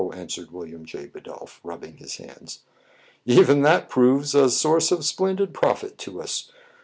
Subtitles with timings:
[0.15, 1.05] answered William J.
[1.05, 2.61] Bidulph, rubbing his hands.
[3.23, 6.49] "Even that proves a source of splendid profit to us.